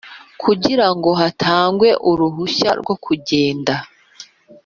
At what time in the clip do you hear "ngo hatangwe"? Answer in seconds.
0.95-1.89